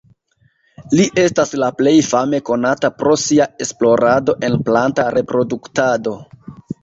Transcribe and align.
Li 0.99 1.03
estas 1.23 1.51
la 1.63 1.67
plej 1.81 1.93
fame 2.07 2.39
konata 2.47 2.91
pro 3.01 3.13
sia 3.25 3.47
esplorado 3.65 4.37
en 4.49 4.57
planta 4.71 5.05
reproduktado. 5.19 6.15